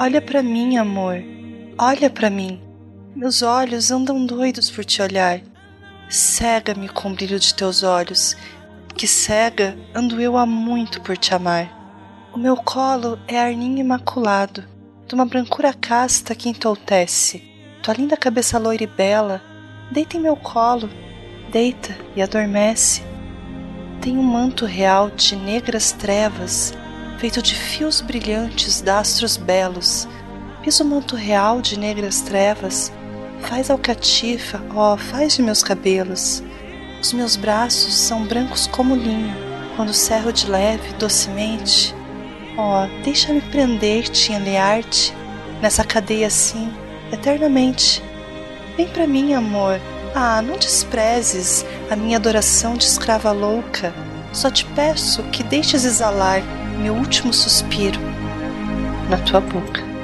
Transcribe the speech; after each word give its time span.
Olha 0.00 0.22
para 0.22 0.44
mim, 0.44 0.76
amor. 0.76 1.20
Olha 1.76 2.08
para 2.08 2.30
mim. 2.30 2.60
Meus 3.16 3.42
olhos 3.42 3.90
andam 3.90 4.24
doidos 4.24 4.70
por 4.70 4.84
te 4.84 5.02
olhar. 5.02 5.40
Cega-me 6.08 6.88
com 6.88 7.10
o 7.10 7.14
brilho 7.14 7.40
de 7.40 7.52
teus 7.52 7.82
olhos, 7.82 8.36
que 8.94 9.08
cega 9.08 9.76
ando 9.92 10.20
eu 10.20 10.36
há 10.36 10.46
muito 10.46 11.00
por 11.00 11.16
te 11.16 11.34
amar. 11.34 12.30
O 12.32 12.38
meu 12.38 12.56
colo 12.56 13.18
é 13.26 13.40
arninho 13.40 13.80
imaculado, 13.80 14.64
de 15.04 15.16
uma 15.16 15.26
brancura 15.26 15.74
casta 15.74 16.32
que 16.32 16.48
entoutece. 16.48 17.42
Tua 17.82 17.94
linda 17.94 18.16
cabeça 18.16 18.56
loira 18.56 18.84
e 18.84 18.86
bela, 18.86 19.42
deita 19.90 20.16
em 20.16 20.20
meu 20.20 20.36
colo, 20.36 20.88
deita 21.50 21.98
e 22.14 22.22
adormece. 22.22 23.02
Tem 24.00 24.16
um 24.16 24.22
manto 24.22 24.64
real 24.64 25.10
de 25.10 25.34
negras 25.34 25.90
trevas, 25.90 26.72
feito 27.18 27.42
de 27.42 27.54
fios 27.54 28.00
brilhantes 28.00 28.80
de 28.80 28.90
astros 28.90 29.36
belos. 29.36 30.08
Pisa 30.62 30.84
o 30.84 30.86
manto 30.86 31.16
real 31.16 31.60
de 31.60 31.78
negras 31.78 32.20
trevas, 32.20 32.92
faz 33.40 33.70
alcatifa, 33.70 34.62
ó, 34.74 34.94
oh, 34.94 34.96
faz 34.96 35.34
de 35.34 35.42
meus 35.42 35.62
cabelos. 35.62 36.42
Os 37.00 37.12
meus 37.12 37.36
braços 37.36 37.94
são 37.94 38.24
brancos 38.24 38.66
como 38.68 38.94
linho, 38.94 39.36
quando 39.76 39.92
cerro 39.92 40.32
de 40.32 40.48
leve, 40.48 40.92
docemente. 40.94 41.94
Ó, 42.56 42.84
oh, 42.84 43.02
deixa-me 43.02 43.40
prender-te 43.40 44.32
e 44.32 44.34
enlear-te 44.36 45.12
nessa 45.60 45.84
cadeia 45.84 46.28
assim, 46.28 46.72
eternamente. 47.12 48.02
Vem 48.76 48.88
para 48.88 49.08
mim, 49.08 49.34
amor. 49.34 49.80
Ah, 50.14 50.40
não 50.40 50.56
desprezes 50.56 51.64
a 51.90 51.96
minha 51.96 52.16
adoração 52.16 52.74
de 52.76 52.84
escrava 52.84 53.32
louca. 53.32 53.92
Só 54.32 54.50
te 54.50 54.64
peço 54.66 55.22
que 55.24 55.42
deixes 55.42 55.84
exalar 55.84 56.42
meu 56.78 56.94
último 56.94 57.32
suspiro 57.32 57.98
na 59.10 59.16
tua 59.18 59.40
boca. 59.40 59.97